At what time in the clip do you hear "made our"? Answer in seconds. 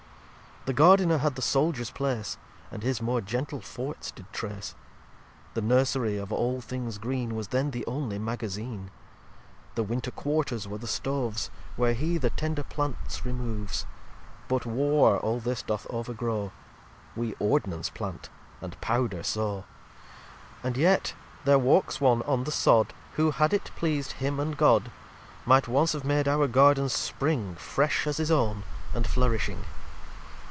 26.05-26.47